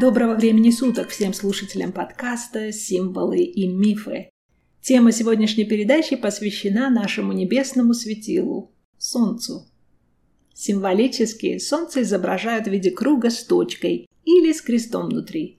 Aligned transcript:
Доброго 0.00 0.34
времени 0.34 0.70
суток 0.70 1.10
всем 1.10 1.34
слушателям 1.34 1.92
подкаста 1.92 2.72
«Символы 2.72 3.42
и 3.42 3.68
мифы». 3.68 4.30
Тема 4.80 5.12
сегодняшней 5.12 5.64
передачи 5.64 6.16
посвящена 6.16 6.90
нашему 6.90 7.32
небесному 7.32 7.92
светилу– 7.92 8.72
Солнцу. 8.98 9.66
Символически 10.54 11.58
Солнце 11.58 12.02
изображают 12.02 12.66
в 12.66 12.70
виде 12.70 12.90
круга 12.90 13.30
с 13.30 13.44
точкой 13.44 14.06
или 14.24 14.52
с 14.52 14.60
крестом 14.60 15.08
внутри. 15.08 15.58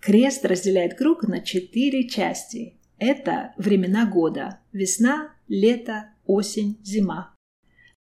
Крест 0.00 0.44
разделяет 0.44 0.94
круг 0.94 1.26
на 1.26 1.40
четыре 1.40 2.08
части. 2.08 2.74
Это 2.98 3.54
времена 3.56 4.06
года– 4.06 4.60
весна, 4.72 5.34
лето, 5.48 6.10
осень, 6.26 6.78
зима. 6.82 7.34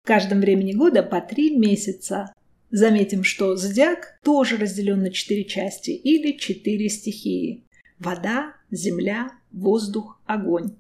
В 0.04 0.08
каждом 0.08 0.40
времени 0.40 0.74
года 0.74 1.04
по 1.04 1.22
три 1.22 1.56
месяца 1.56 2.34
Заметим, 2.70 3.24
что 3.24 3.56
зодиак 3.56 4.20
тоже 4.24 4.58
разделен 4.58 5.02
на 5.02 5.12
четыре 5.12 5.46
части 5.46 5.92
или 5.92 6.38
четыре 6.38 6.90
стихии. 6.90 7.64
Вода, 7.98 8.56
земля, 8.72 9.32
воздух, 9.52 10.22
огонь. 10.26 10.76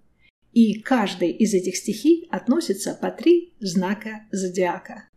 И 0.51 0.81
каждой 0.81 1.31
из 1.31 1.53
этих 1.53 1.77
стихий 1.77 2.27
относится 2.29 2.93
по 2.93 3.09
три 3.09 3.53
знака 3.59 4.25
зодиака. 4.31 5.07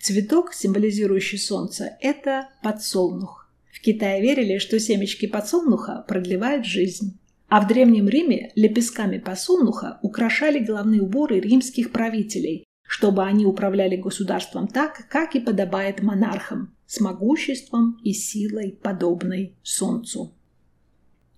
Цветок, 0.00 0.54
символизирующий 0.54 1.38
солнце, 1.38 1.96
это 2.00 2.50
подсолнух. 2.62 3.41
В 3.72 3.80
Китае 3.80 4.20
верили, 4.22 4.58
что 4.58 4.78
семечки 4.78 5.26
подсолнуха 5.26 6.04
продлевают 6.06 6.66
жизнь. 6.66 7.18
А 7.48 7.60
в 7.60 7.66
Древнем 7.66 8.08
Риме 8.08 8.52
лепестками 8.54 9.18
подсолнуха 9.18 9.98
украшали 10.02 10.58
головные 10.58 11.02
уборы 11.02 11.40
римских 11.40 11.90
правителей, 11.90 12.64
чтобы 12.86 13.24
они 13.24 13.46
управляли 13.46 13.96
государством 13.96 14.68
так, 14.68 15.08
как 15.08 15.34
и 15.34 15.40
подобает 15.40 16.02
монархам, 16.02 16.74
с 16.86 17.00
могуществом 17.00 17.98
и 18.04 18.12
силой, 18.12 18.78
подобной 18.82 19.56
Солнцу. 19.62 20.34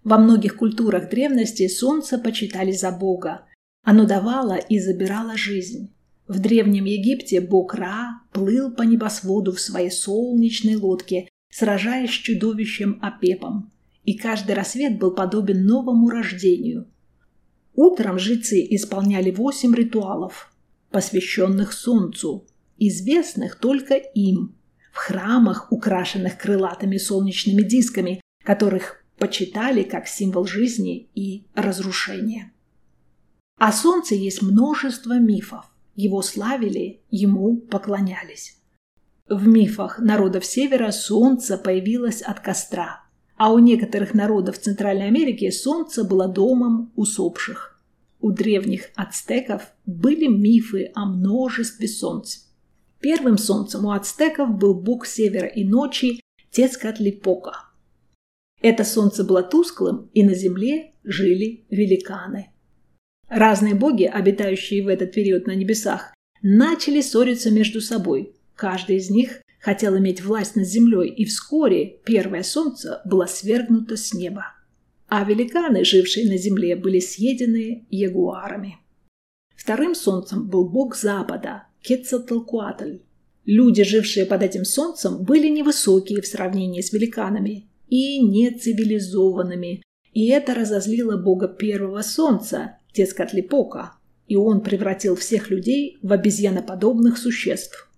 Во 0.02 0.18
многих 0.18 0.56
культурах 0.56 1.08
древности 1.08 1.66
Солнце 1.68 2.18
почитали 2.18 2.72
за 2.72 2.90
Бога. 2.90 3.46
Оно 3.84 4.04
давало 4.04 4.56
и 4.56 4.78
забирало 4.78 5.36
жизнь. 5.36 5.94
В 6.26 6.40
Древнем 6.40 6.84
Египте 6.84 7.40
бог 7.40 7.74
Ра 7.74 8.20
плыл 8.32 8.72
по 8.72 8.82
небосводу 8.82 9.52
в 9.52 9.60
своей 9.60 9.90
солнечной 9.90 10.76
лодке, 10.76 11.28
сражаясь 11.54 12.10
с 12.10 12.14
чудовищем 12.14 12.98
Апепом. 13.00 13.70
И 14.02 14.14
каждый 14.14 14.56
рассвет 14.56 14.98
был 14.98 15.12
подобен 15.12 15.64
новому 15.64 16.10
рождению. 16.10 16.88
Утром 17.76 18.18
жрецы 18.18 18.66
исполняли 18.70 19.30
восемь 19.30 19.72
ритуалов, 19.72 20.52
посвященных 20.90 21.72
Солнцу, 21.72 22.44
известных 22.76 23.60
только 23.60 23.94
им, 23.94 24.56
в 24.92 24.96
храмах, 24.96 25.70
украшенных 25.70 26.38
крылатыми 26.38 26.96
солнечными 26.96 27.62
дисками, 27.62 28.20
которых 28.42 29.04
почитали 29.16 29.84
как 29.84 30.08
символ 30.08 30.46
жизни 30.46 31.08
и 31.14 31.46
разрушения. 31.54 32.52
О 33.58 33.70
Солнце 33.70 34.16
есть 34.16 34.42
множество 34.42 35.20
мифов. 35.20 35.66
Его 35.94 36.20
славили, 36.20 37.00
ему 37.10 37.58
поклонялись. 37.58 38.58
В 39.28 39.46
мифах 39.46 40.00
народов 40.00 40.44
Севера 40.44 40.90
Солнце 40.90 41.56
появилось 41.56 42.20
от 42.20 42.40
костра, 42.40 43.04
а 43.38 43.54
у 43.54 43.58
некоторых 43.58 44.12
народов 44.12 44.58
Центральной 44.58 45.06
Америки 45.06 45.50
Солнце 45.50 46.04
было 46.04 46.28
домом 46.28 46.92
усопших. 46.94 47.80
У 48.20 48.32
древних 48.32 48.90
ацтеков 48.94 49.72
были 49.86 50.26
мифы 50.26 50.90
о 50.94 51.06
множестве 51.06 51.88
солнц. 51.88 52.40
Первым 53.00 53.38
солнцем 53.38 53.86
у 53.86 53.92
ацтеков 53.92 54.58
был 54.58 54.74
бог 54.74 55.06
севера 55.06 55.46
и 55.46 55.64
ночи 55.64 56.20
Тецкатлипока. 56.50 57.70
Это 58.60 58.84
солнце 58.84 59.24
было 59.24 59.42
тусклым, 59.42 60.10
и 60.12 60.22
на 60.22 60.34
земле 60.34 60.92
жили 61.02 61.64
великаны. 61.70 62.50
Разные 63.28 63.74
боги, 63.74 64.04
обитающие 64.04 64.82
в 64.84 64.88
этот 64.88 65.12
период 65.12 65.46
на 65.46 65.54
небесах, 65.54 66.14
начали 66.42 67.00
ссориться 67.00 67.50
между 67.50 67.80
собой. 67.80 68.34
Каждый 68.56 68.96
из 68.96 69.10
них 69.10 69.42
хотел 69.60 69.96
иметь 69.98 70.22
власть 70.22 70.56
над 70.56 70.66
землей, 70.66 71.08
и 71.08 71.24
вскоре 71.24 71.98
первое 72.04 72.42
солнце 72.42 73.00
было 73.04 73.26
свергнуто 73.26 73.96
с 73.96 74.12
неба 74.12 74.54
а 75.16 75.22
великаны, 75.22 75.84
жившие 75.84 76.28
на 76.28 76.36
земле, 76.36 76.74
были 76.74 76.98
съедены 76.98 77.86
ягуарами. 77.88 78.78
Вторым 79.54 79.94
солнцем 79.94 80.48
был 80.48 80.68
бог 80.68 80.96
Запада– 80.96 81.68
Кетцатлкуатль. 81.82 82.98
Люди, 83.44 83.84
жившие 83.84 84.26
под 84.26 84.42
этим 84.42 84.64
солнцем, 84.64 85.22
были 85.22 85.48
невысокие 85.48 86.20
в 86.20 86.26
сравнении 86.26 86.80
с 86.80 86.92
великанами 86.92 87.68
и 87.88 88.20
нецивилизованными, 88.20 89.82
и 90.12 90.28
это 90.28 90.52
разозлило 90.52 91.16
бога 91.16 91.46
первого 91.46 92.02
солнца– 92.02 92.78
Тецкатлипока, 92.92 93.92
и 94.26 94.34
он 94.34 94.62
превратил 94.62 95.14
всех 95.14 95.48
людей 95.48 95.98
в 96.02 96.12
обезьяноподобных 96.12 97.18
существ. 97.18 97.88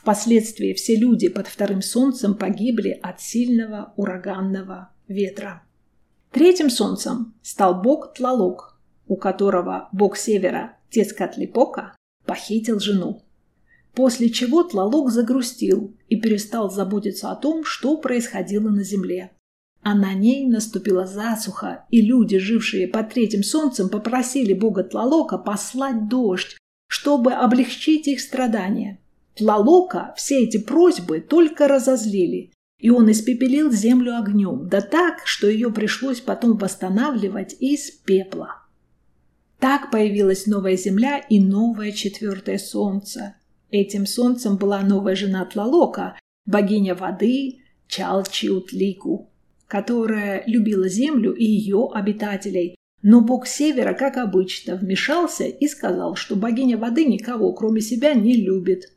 Впоследствии 0.00 0.72
все 0.72 0.96
люди 0.96 1.28
под 1.28 1.46
вторым 1.46 1.82
солнцем 1.82 2.34
погибли 2.34 2.98
от 3.02 3.20
сильного 3.20 3.92
ураганного 3.96 4.88
ветра. 5.08 5.62
Третьим 6.30 6.70
солнцем 6.70 7.34
стал 7.42 7.82
бог 7.82 8.14
Тлалок, 8.14 8.80
у 9.08 9.16
которого 9.16 9.90
бог 9.92 10.16
севера 10.16 10.78
Тецкатлипока 10.88 11.94
похитил 12.24 12.80
жену. 12.80 13.22
После 13.92 14.30
чего 14.30 14.62
Тлалок 14.62 15.10
загрустил 15.10 15.94
и 16.08 16.16
перестал 16.16 16.70
заботиться 16.70 17.30
о 17.30 17.36
том, 17.36 17.66
что 17.66 17.98
происходило 17.98 18.70
на 18.70 18.82
земле. 18.82 19.32
А 19.82 19.94
на 19.94 20.14
ней 20.14 20.46
наступила 20.46 21.06
засуха, 21.06 21.84
и 21.90 22.00
люди, 22.00 22.38
жившие 22.38 22.88
под 22.88 23.10
третьим 23.10 23.42
солнцем, 23.42 23.90
попросили 23.90 24.54
бога 24.54 24.82
Тлалока 24.82 25.36
послать 25.36 26.08
дождь, 26.08 26.56
чтобы 26.88 27.32
облегчить 27.34 28.08
их 28.08 28.20
страдания. 28.20 28.99
Тлалока 29.34 30.12
все 30.16 30.44
эти 30.44 30.58
просьбы 30.58 31.20
только 31.20 31.68
разозлили, 31.68 32.52
и 32.78 32.90
он 32.90 33.10
испепелил 33.10 33.70
землю 33.70 34.16
огнем, 34.16 34.68
да 34.68 34.80
так, 34.80 35.26
что 35.26 35.48
ее 35.48 35.70
пришлось 35.70 36.20
потом 36.20 36.56
восстанавливать 36.56 37.54
из 37.60 37.90
пепла. 37.90 38.60
Так 39.58 39.90
появилась 39.90 40.46
новая 40.46 40.76
земля 40.76 41.18
и 41.18 41.38
новое 41.38 41.92
четвертое 41.92 42.58
солнце. 42.58 43.36
Этим 43.70 44.06
солнцем 44.06 44.56
была 44.56 44.80
новая 44.80 45.14
жена 45.14 45.44
Тлалока, 45.44 46.18
богиня 46.46 46.94
воды 46.94 47.60
Чалчиутлику, 47.86 49.30
которая 49.68 50.42
любила 50.46 50.88
землю 50.88 51.32
и 51.34 51.44
ее 51.44 51.90
обитателей. 51.92 52.76
Но 53.02 53.20
бог 53.20 53.46
севера, 53.46 53.92
как 53.94 54.16
обычно, 54.16 54.76
вмешался 54.76 55.44
и 55.44 55.68
сказал, 55.68 56.16
что 56.16 56.36
богиня 56.36 56.78
воды 56.78 57.04
никого, 57.04 57.52
кроме 57.52 57.80
себя, 57.80 58.14
не 58.14 58.36
любит. 58.36 58.92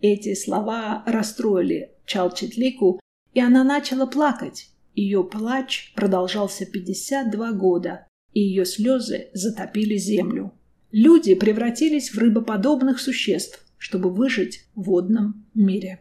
Эти 0.00 0.34
слова 0.34 1.02
расстроили 1.06 1.90
Чалчитлику, 2.06 3.00
и 3.34 3.40
она 3.40 3.64
начала 3.64 4.06
плакать. 4.06 4.70
Ее 4.94 5.24
плач 5.24 5.92
продолжался 5.94 6.66
52 6.66 7.52
года, 7.52 8.06
и 8.32 8.40
ее 8.40 8.64
слезы 8.64 9.28
затопили 9.32 9.96
землю. 9.96 10.52
Люди 10.92 11.34
превратились 11.34 12.10
в 12.10 12.18
рыбоподобных 12.18 13.00
существ, 13.00 13.64
чтобы 13.76 14.10
выжить 14.10 14.66
в 14.74 14.84
водном 14.84 15.46
мире. 15.54 16.00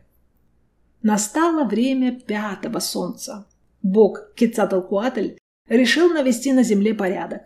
Настало 1.01 1.67
время 1.67 2.19
пятого 2.19 2.79
солнца. 2.79 3.47
Бог 3.81 4.33
Кецатлкуатль 4.35 5.37
решил 5.67 6.09
навести 6.09 6.53
на 6.53 6.63
земле 6.63 6.93
порядок. 6.93 7.41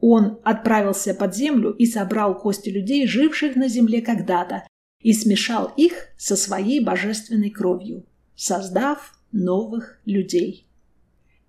Он 0.00 0.38
отправился 0.44 1.14
под 1.14 1.34
землю 1.34 1.70
и 1.70 1.86
собрал 1.86 2.38
кости 2.38 2.68
людей, 2.68 3.06
живших 3.06 3.56
на 3.56 3.68
земле 3.68 4.02
когда-то, 4.02 4.66
и 5.04 5.12
смешал 5.12 5.72
их 5.76 6.08
со 6.16 6.34
своей 6.34 6.80
божественной 6.80 7.50
кровью, 7.50 8.04
создав 8.34 9.16
новых 9.30 10.00
людей. 10.06 10.66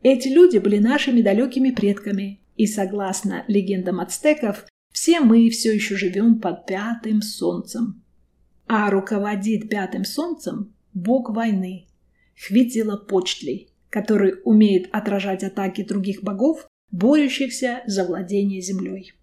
Эти 0.04 0.28
люди 0.28 0.60
были 0.60 0.78
нашими 0.78 1.22
далекими 1.22 1.72
предками, 1.72 2.42
и, 2.58 2.68
согласно 2.68 3.44
легендам 3.48 4.00
ацтеков, 4.00 4.66
все 4.92 5.20
мы 5.20 5.50
все 5.50 5.74
еще 5.74 5.96
живем 5.96 6.40
под 6.40 6.66
пятым 6.66 7.22
солнцем. 7.22 8.04
А 8.68 8.90
руководит 8.90 9.70
пятым 9.70 10.06
солнцем 10.06 10.74
бог 10.94 11.30
войны 11.30 11.88
Хвитзилопочтли, 12.38 13.70
который 13.90 14.36
умеет 14.44 14.90
отражать 14.94 15.44
атаки 15.44 15.84
других 15.84 16.24
богов, 16.24 16.68
борющихся 16.92 17.84
за 17.88 18.04
владение 18.04 18.62
землей. 18.62 19.14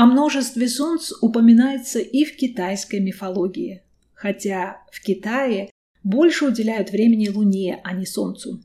О 0.00 0.06
множестве 0.06 0.66
солнц 0.66 1.12
упоминается 1.20 1.98
и 1.98 2.24
в 2.24 2.34
китайской 2.34 3.00
мифологии, 3.00 3.82
хотя 4.14 4.78
в 4.90 5.02
Китае 5.02 5.68
больше 6.02 6.46
уделяют 6.46 6.90
времени 6.90 7.28
Луне, 7.28 7.82
а 7.84 7.92
не 7.92 8.06
Солнцу. 8.06 8.62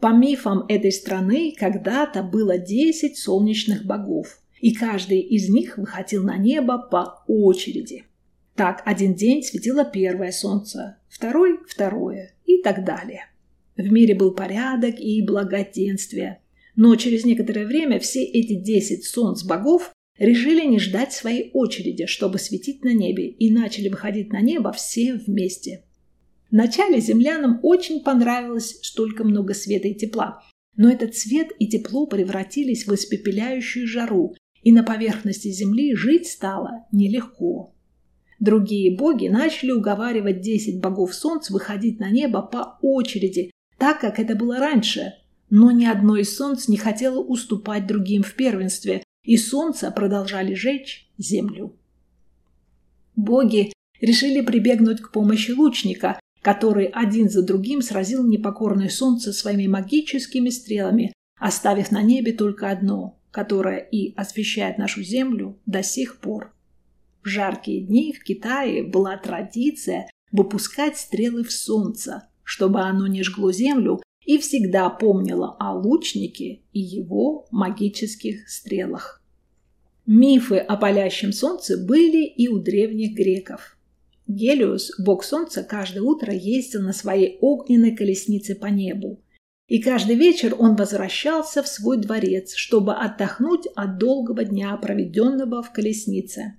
По 0.00 0.12
мифам 0.12 0.64
этой 0.68 0.90
страны 0.90 1.54
когда-то 1.56 2.24
было 2.24 2.58
10 2.58 3.16
солнечных 3.16 3.84
богов, 3.86 4.40
и 4.60 4.74
каждый 4.74 5.20
из 5.20 5.48
них 5.48 5.78
выходил 5.78 6.24
на 6.24 6.36
небо 6.36 6.78
по 6.78 7.22
очереди. 7.28 8.02
Так, 8.56 8.82
один 8.84 9.14
день 9.14 9.44
светило 9.44 9.84
первое 9.84 10.32
солнце, 10.32 10.96
второй– 11.08 11.60
второе 11.68 12.34
и 12.44 12.60
так 12.60 12.84
далее. 12.84 13.26
В 13.76 13.92
мире 13.92 14.16
был 14.16 14.34
порядок 14.34 14.98
и 14.98 15.22
благоденствие. 15.24 16.40
Но 16.74 16.96
через 16.96 17.24
некоторое 17.24 17.66
время 17.66 18.00
все 18.00 18.24
эти 18.24 18.56
10 18.56 19.04
солнц 19.04 19.44
богов 19.44 19.92
решили 20.18 20.64
не 20.64 20.78
ждать 20.78 21.12
своей 21.12 21.50
очереди, 21.52 22.06
чтобы 22.06 22.38
светить 22.38 22.84
на 22.84 22.92
небе, 22.92 23.28
и 23.28 23.50
начали 23.50 23.88
выходить 23.88 24.32
на 24.32 24.40
небо 24.40 24.72
все 24.72 25.14
вместе. 25.14 25.84
Вначале 26.50 27.00
землянам 27.00 27.60
очень 27.62 28.02
понравилось 28.02 28.78
столько 28.82 29.24
много 29.24 29.54
света 29.54 29.88
и 29.88 29.94
тепла, 29.94 30.42
но 30.76 30.90
этот 30.90 31.16
свет 31.16 31.48
и 31.58 31.66
тепло 31.68 32.06
превратились 32.06 32.86
в 32.86 32.94
испепеляющую 32.94 33.86
жару, 33.86 34.34
и 34.62 34.72
на 34.72 34.82
поверхности 34.82 35.48
земли 35.48 35.94
жить 35.94 36.26
стало 36.26 36.86
нелегко. 36.92 37.74
Другие 38.38 38.96
боги 38.96 39.28
начали 39.28 39.70
уговаривать 39.70 40.40
десять 40.40 40.80
богов 40.80 41.14
солнц 41.14 41.50
выходить 41.50 41.98
на 42.00 42.10
небо 42.10 42.42
по 42.42 42.78
очереди, 42.82 43.50
так 43.78 44.00
как 44.00 44.18
это 44.18 44.34
было 44.34 44.58
раньше, 44.58 45.14
но 45.48 45.70
ни 45.70 45.86
одно 45.86 46.16
из 46.16 46.36
солнц 46.36 46.68
не 46.68 46.76
хотело 46.76 47.20
уступать 47.20 47.86
другим 47.86 48.22
в 48.22 48.34
первенстве, 48.34 49.02
и 49.26 49.36
солнца 49.36 49.90
продолжали 49.90 50.54
жечь 50.54 51.10
землю. 51.18 51.76
Боги 53.16 53.72
решили 54.00 54.40
прибегнуть 54.40 55.02
к 55.02 55.10
помощи 55.10 55.50
лучника, 55.50 56.18
который 56.42 56.86
один 56.86 57.28
за 57.28 57.42
другим 57.42 57.82
сразил 57.82 58.26
непокорное 58.26 58.88
солнце 58.88 59.32
своими 59.32 59.66
магическими 59.66 60.48
стрелами, 60.48 61.12
оставив 61.38 61.90
на 61.90 62.02
небе 62.02 62.32
только 62.32 62.70
одно, 62.70 63.18
которое 63.32 63.78
и 63.78 64.14
освещает 64.14 64.78
нашу 64.78 65.02
землю 65.02 65.58
до 65.66 65.82
сих 65.82 66.20
пор. 66.20 66.54
В 67.24 67.28
жаркие 67.28 67.80
дни 67.80 68.12
в 68.12 68.22
Китае 68.22 68.84
была 68.84 69.16
традиция 69.16 70.08
выпускать 70.30 70.96
стрелы 70.96 71.42
в 71.42 71.50
солнце, 71.50 72.28
чтобы 72.44 72.82
оно 72.82 73.08
не 73.08 73.24
жгло 73.24 73.50
землю 73.50 74.00
и 74.26 74.38
всегда 74.38 74.90
помнило 74.90 75.56
о 75.58 75.72
лучнике 75.72 76.60
и 76.72 76.80
его 76.80 77.46
магических 77.50 78.48
стрелах. 78.50 79.22
Мифы 80.04 80.58
о 80.58 80.76
палящем 80.76 81.32
солнце 81.32 81.76
были 81.78 82.24
и 82.26 82.48
у 82.48 82.58
древних 82.58 83.14
греков. 83.14 83.78
Гелиос, 84.26 84.92
бог 84.98 85.22
солнца, 85.22 85.62
каждое 85.62 86.02
утро 86.02 86.32
ездил 86.32 86.82
на 86.82 86.92
своей 86.92 87.38
огненной 87.40 87.94
колеснице 87.94 88.56
по 88.56 88.66
небу. 88.66 89.22
И 89.68 89.80
каждый 89.80 90.16
вечер 90.16 90.54
он 90.58 90.76
возвращался 90.76 91.62
в 91.62 91.68
свой 91.68 91.96
дворец, 91.96 92.54
чтобы 92.54 92.94
отдохнуть 92.94 93.66
от 93.74 93.98
долгого 93.98 94.44
дня, 94.44 94.76
проведенного 94.76 95.62
в 95.62 95.72
колеснице. 95.72 96.54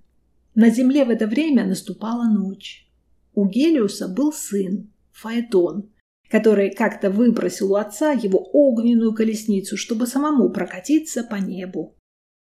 На 0.55 0.69
земле 0.69 1.05
в 1.05 1.09
это 1.09 1.27
время 1.27 1.65
наступала 1.65 2.25
ночь. 2.25 2.89
У 3.33 3.45
Гелиуса 3.45 4.07
был 4.07 4.33
сын, 4.33 4.91
Фаэтон, 5.11 5.89
который 6.29 6.71
как-то 6.71 7.09
выбросил 7.09 7.73
у 7.73 7.75
отца 7.75 8.11
его 8.11 8.39
огненную 8.53 9.13
колесницу, 9.13 9.77
чтобы 9.77 10.07
самому 10.07 10.49
прокатиться 10.49 11.23
по 11.23 11.35
небу. 11.35 11.95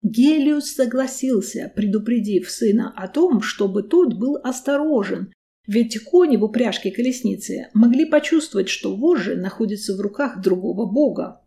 Гелиус 0.02 0.74
согласился, 0.74 1.72
предупредив 1.74 2.50
сына 2.50 2.92
о 2.96 3.08
том, 3.08 3.40
чтобы 3.40 3.82
тот 3.82 4.14
был 4.14 4.36
осторожен, 4.42 5.32
ведь 5.66 6.02
кони 6.02 6.36
в 6.36 6.44
упряжке 6.44 6.90
колесницы 6.90 7.68
могли 7.72 8.04
почувствовать, 8.04 8.68
что 8.68 8.96
вожжи 8.96 9.36
находятся 9.36 9.96
в 9.96 10.00
руках 10.00 10.40
другого 10.42 10.86
бога. 10.86 11.40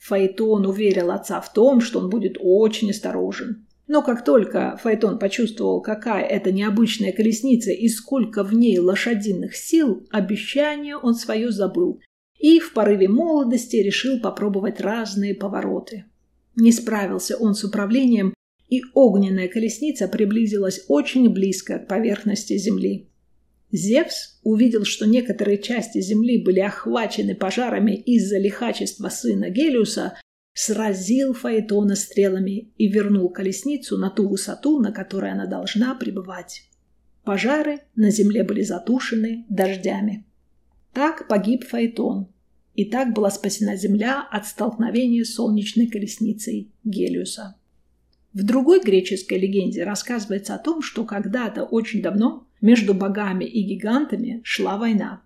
Фаэтон 0.00 0.64
уверил 0.64 1.10
отца 1.10 1.40
в 1.40 1.52
том, 1.52 1.80
что 1.80 1.98
он 1.98 2.08
будет 2.08 2.36
очень 2.38 2.90
осторожен. 2.90 3.66
Но 3.88 4.02
как 4.02 4.22
только 4.22 4.78
Фаэтон 4.82 5.18
почувствовал, 5.18 5.80
какая 5.80 6.22
это 6.22 6.52
необычная 6.52 7.10
колесница 7.10 7.72
и 7.72 7.88
сколько 7.88 8.44
в 8.44 8.52
ней 8.52 8.78
лошадиных 8.78 9.56
сил, 9.56 10.06
обещание 10.10 10.96
он 10.96 11.14
свое 11.14 11.50
забыл 11.50 12.00
и 12.38 12.60
в 12.60 12.72
порыве 12.72 13.08
молодости 13.08 13.76
решил 13.76 14.20
попробовать 14.20 14.80
разные 14.80 15.34
повороты. 15.34 16.04
Не 16.54 16.70
справился 16.70 17.36
он 17.36 17.54
с 17.54 17.64
управлением, 17.64 18.34
и 18.68 18.82
огненная 18.94 19.48
колесница 19.48 20.06
приблизилась 20.06 20.84
очень 20.88 21.30
близко 21.30 21.78
к 21.78 21.88
поверхности 21.88 22.56
земли. 22.58 23.08
Зевс 23.72 24.38
увидел, 24.42 24.84
что 24.84 25.06
некоторые 25.06 25.58
части 25.58 26.00
земли 26.00 26.42
были 26.42 26.60
охвачены 26.60 27.34
пожарами 27.34 27.94
из-за 27.94 28.38
лихачества 28.38 29.08
сына 29.08 29.50
Гелиуса, 29.50 30.18
сразил 30.58 31.34
Фаэтона 31.34 31.94
стрелами 31.94 32.72
и 32.78 32.88
вернул 32.88 33.28
колесницу 33.28 33.96
на 33.96 34.10
ту 34.10 34.28
высоту, 34.28 34.80
на 34.80 34.90
которой 34.90 35.30
она 35.30 35.46
должна 35.46 35.94
пребывать. 35.94 36.64
Пожары 37.22 37.82
на 37.94 38.10
земле 38.10 38.42
были 38.42 38.62
затушены 38.62 39.46
дождями. 39.48 40.26
Так 40.92 41.28
погиб 41.28 41.64
Фаэтон, 41.64 42.26
и 42.74 42.84
так 42.84 43.14
была 43.14 43.30
спасена 43.30 43.76
Земля 43.76 44.26
от 44.28 44.48
столкновения 44.48 45.22
с 45.22 45.34
солнечной 45.34 45.86
колесницей 45.86 46.72
Гелиуса. 46.82 47.54
В 48.32 48.42
другой 48.42 48.80
греческой 48.80 49.38
легенде 49.38 49.84
рассказывается 49.84 50.56
о 50.56 50.58
том, 50.58 50.82
что 50.82 51.04
когда-то 51.04 51.62
очень 51.62 52.02
давно 52.02 52.48
между 52.60 52.94
богами 52.94 53.44
и 53.44 53.62
гигантами 53.62 54.40
шла 54.42 54.76
война, 54.76 55.22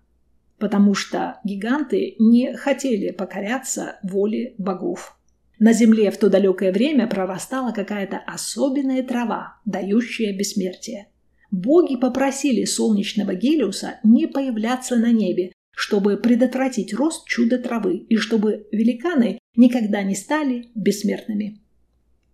потому 0.59 0.93
что 0.93 1.39
гиганты 1.43 2.17
не 2.19 2.55
хотели 2.55 3.09
покоряться 3.09 3.97
воле 4.03 4.53
богов. 4.59 5.17
На 5.63 5.71
земле 5.71 6.11
в 6.11 6.17
то 6.17 6.29
далекое 6.29 6.73
время 6.73 7.07
прорастала 7.07 7.71
какая-то 7.71 8.17
особенная 8.17 9.01
трава, 9.01 9.61
дающая 9.63 10.37
бессмертие. 10.37 11.07
Боги 11.51 11.95
попросили 11.95 12.65
солнечного 12.65 13.33
Гелиуса 13.33 14.01
не 14.03 14.27
появляться 14.27 14.97
на 14.97 15.13
небе, 15.13 15.53
чтобы 15.71 16.17
предотвратить 16.17 16.93
рост 16.93 17.25
чуда 17.29 17.59
травы 17.59 17.95
и 17.95 18.17
чтобы 18.17 18.67
великаны 18.73 19.39
никогда 19.55 20.03
не 20.03 20.15
стали 20.15 20.65
бессмертными. 20.75 21.61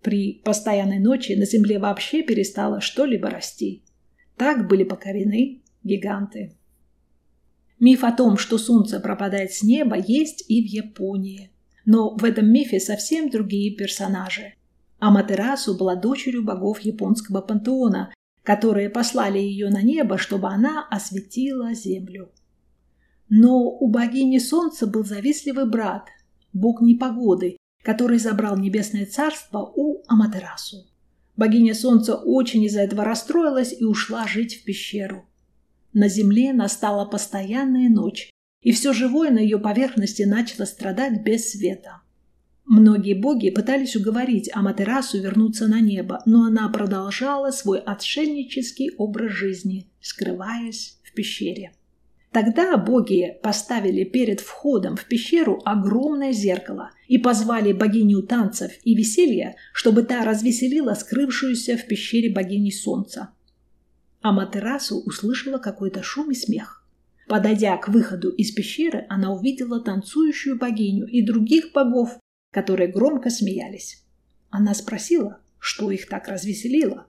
При 0.01 0.41
постоянной 0.43 0.97
ночи 0.97 1.33
на 1.33 1.45
земле 1.45 1.77
вообще 1.77 2.23
перестало 2.23 2.81
что-либо 2.81 3.29
расти. 3.29 3.83
Так 4.37 4.67
были 4.67 4.83
покорены 4.83 5.61
гиганты. 5.83 6.55
Миф 7.79 8.03
о 8.03 8.11
том, 8.11 8.39
что 8.39 8.57
солнце 8.57 8.99
пропадает 8.99 9.53
с 9.53 9.61
неба, 9.61 9.97
есть 9.99 10.45
и 10.47 10.63
в 10.63 10.65
Японии. 10.65 11.51
Но 11.91 12.15
в 12.15 12.23
этом 12.23 12.47
мифе 12.53 12.79
совсем 12.79 13.31
другие 13.31 13.75
персонажи. 13.75 14.53
Аматерасу 14.99 15.75
была 15.75 15.95
дочерью 15.95 16.43
богов 16.43 16.81
японского 16.81 17.41
пантеона, 17.41 18.13
которые 18.43 18.91
послали 18.91 19.39
ее 19.39 19.71
на 19.71 19.81
небо, 19.81 20.19
чтобы 20.19 20.49
она 20.49 20.87
осветила 20.87 21.73
землю. 21.73 22.29
Но 23.27 23.71
у 23.71 23.89
богини 23.89 24.37
Солнца 24.37 24.85
был 24.85 25.03
завистливый 25.03 25.67
брат, 25.67 26.09
бог 26.53 26.79
непогоды, 26.79 27.57
который 27.81 28.19
забрал 28.19 28.55
небесное 28.55 29.07
царство 29.07 29.73
у 29.75 30.03
Аматерасу. 30.07 30.85
Богиня 31.37 31.73
Солнца 31.73 32.13
очень 32.17 32.63
из-за 32.65 32.81
этого 32.81 33.03
расстроилась 33.03 33.73
и 33.75 33.83
ушла 33.83 34.27
жить 34.27 34.61
в 34.61 34.63
пещеру. 34.63 35.25
На 35.93 36.07
земле 36.07 36.53
настала 36.53 37.05
постоянная 37.05 37.89
ночь, 37.89 38.29
и 38.61 38.71
все 38.71 38.93
живое 38.93 39.31
на 39.31 39.39
ее 39.39 39.59
поверхности 39.59 40.23
начало 40.23 40.65
страдать 40.65 41.23
без 41.23 41.51
света. 41.51 42.01
Многие 42.65 43.15
боги 43.15 43.49
пытались 43.49 43.95
уговорить 43.95 44.49
Аматерасу 44.53 45.19
вернуться 45.19 45.67
на 45.67 45.81
небо, 45.81 46.21
но 46.25 46.43
она 46.43 46.69
продолжала 46.69 47.49
свой 47.49 47.79
отшельнический 47.79 48.91
образ 48.97 49.31
жизни, 49.31 49.87
скрываясь 50.01 50.99
в 51.03 51.13
пещере. 51.13 51.71
Тогда 52.31 52.77
боги 52.77 53.39
поставили 53.41 54.03
перед 54.03 54.39
входом 54.39 54.95
в 54.95 55.05
пещеру 55.05 55.61
огромное 55.65 56.31
зеркало 56.31 56.91
и 57.07 57.17
позвали 57.17 57.73
богиню 57.73 58.21
танцев 58.21 58.71
и 58.83 58.93
веселья, 58.93 59.55
чтобы 59.73 60.03
та 60.03 60.23
развеселила 60.23 60.93
скрывшуюся 60.93 61.75
в 61.75 61.87
пещере 61.87 62.31
богини 62.31 62.69
солнца. 62.69 63.29
Аматерасу 64.21 64.99
услышала 64.99 65.57
какой-то 65.57 66.03
шум 66.03 66.29
и 66.29 66.35
смех. 66.35 66.78
Подойдя 67.29 67.77
к 67.77 67.89
выходу 67.89 68.29
из 68.31 68.51
пещеры, 68.51 69.05
она 69.07 69.31
увидела 69.31 69.79
танцующую 69.79 70.57
богиню 70.57 71.05
и 71.05 71.21
других 71.21 71.71
богов, 71.73 72.17
которые 72.51 72.91
громко 72.91 73.29
смеялись. 73.29 74.03
Она 74.49 74.73
спросила, 74.73 75.39
что 75.59 75.91
их 75.91 76.09
так 76.09 76.27
развеселило. 76.27 77.05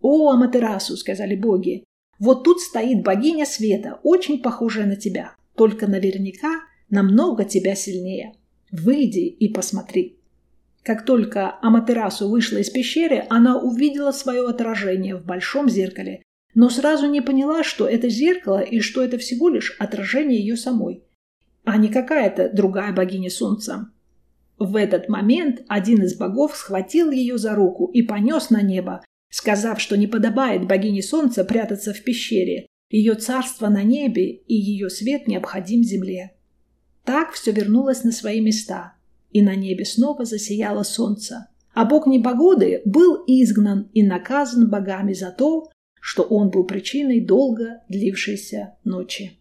«О, 0.00 0.32
Аматерасу!»— 0.32 0.96
сказали 0.98 1.36
боги. 1.36 1.84
Вот 2.18 2.42
тут 2.42 2.60
стоит 2.60 3.04
богиня 3.04 3.46
света, 3.46 4.00
очень 4.02 4.42
похожая 4.42 4.86
на 4.86 4.96
тебя, 4.96 5.36
только 5.54 5.86
наверняка 5.86 6.62
намного 6.90 7.44
тебя 7.44 7.76
сильнее. 7.76 8.34
Выйди 8.72 9.20
и 9.20 9.48
посмотри. 9.48 10.18
Как 10.82 11.04
только 11.04 11.58
Аматерасу 11.62 12.28
вышла 12.28 12.58
из 12.58 12.70
пещеры, 12.70 13.24
она 13.30 13.58
увидела 13.60 14.10
свое 14.10 14.48
отражение 14.48 15.14
в 15.14 15.24
большом 15.24 15.68
зеркале, 15.68 16.22
но 16.54 16.70
сразу 16.70 17.08
не 17.08 17.20
поняла, 17.20 17.64
что 17.64 17.86
это 17.86 18.08
зеркало 18.08 18.60
и 18.60 18.80
что 18.80 19.02
это 19.02 19.18
всего 19.18 19.48
лишь 19.48 19.76
отражение 19.78 20.38
ее 20.38 20.56
самой, 20.56 21.04
а 21.64 21.76
не 21.76 21.88
какая-то 21.88 22.50
другая 22.52 22.92
богиня 22.92 23.30
солнца. 23.30 23.90
В 24.58 24.76
этот 24.76 25.08
момент 25.08 25.62
один 25.68 26.02
из 26.02 26.16
богов 26.16 26.56
схватил 26.56 27.10
ее 27.10 27.38
за 27.38 27.54
руку 27.54 27.86
и 27.86 28.02
понес 28.02 28.50
на 28.50 28.62
небо, 28.62 29.04
сказав, 29.30 29.80
что 29.80 29.96
не 29.96 30.06
подобает 30.06 30.68
богине 30.68 31.02
солнца 31.02 31.44
прятаться 31.44 31.92
в 31.92 32.02
пещере, 32.04 32.66
ее 32.88 33.14
царство 33.14 33.68
на 33.68 33.82
небе 33.82 34.30
и 34.30 34.54
ее 34.54 34.90
свет 34.90 35.26
необходим 35.26 35.82
земле. 35.82 36.36
Так 37.04 37.32
все 37.32 37.50
вернулось 37.50 38.04
на 38.04 38.12
свои 38.12 38.40
места, 38.40 38.94
и 39.32 39.42
на 39.42 39.56
небе 39.56 39.84
снова 39.84 40.24
засияло 40.24 40.84
солнце. 40.84 41.48
А 41.74 41.84
бог 41.84 42.06
непогоды 42.06 42.82
был 42.84 43.24
изгнан 43.26 43.90
и 43.92 44.04
наказан 44.04 44.70
богами 44.70 45.12
за 45.12 45.32
то, 45.32 45.68
что 46.04 46.22
он 46.22 46.50
был 46.50 46.64
причиной 46.64 47.18
долго 47.18 47.80
длившейся 47.88 48.74
ночи. 48.84 49.38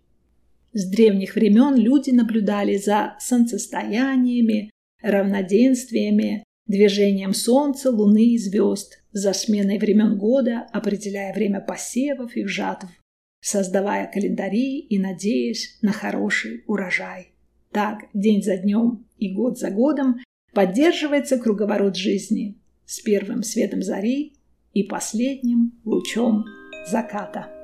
С 0.72 0.90
древних 0.90 1.36
времен 1.36 1.76
люди 1.76 2.12
наблюдали 2.12 2.78
за 2.78 3.18
солнцестояниями, 3.20 4.70
равноденствиями, 5.02 6.46
движением 6.66 7.34
Солнца, 7.34 7.92
Луны 7.92 8.36
и 8.36 8.38
звезд, 8.38 9.04
за 9.12 9.34
сменой 9.34 9.78
времен 9.78 10.18
года, 10.18 10.66
определяя 10.72 11.34
время 11.34 11.60
посевов 11.60 12.34
и 12.38 12.46
жатв, 12.46 12.88
создавая 13.42 14.10
календари 14.10 14.80
и 14.80 14.98
надеясь 14.98 15.78
на 15.82 15.92
хороший 15.92 16.64
урожай. 16.66 17.34
Так, 17.74 18.06
день 18.14 18.42
за 18.42 18.56
днем 18.56 19.06
и 19.18 19.34
год 19.34 19.60
за 19.60 19.70
годом 19.70 20.22
поддерживается 20.54 21.38
круговорот 21.38 21.98
жизни 21.98 22.58
с 22.86 23.02
первым 23.02 23.44
светом 23.44 23.84
зари 23.84 24.38
и 24.74 24.84
последним 24.84 25.72
лучом 25.86 26.46
заката. 26.92 27.63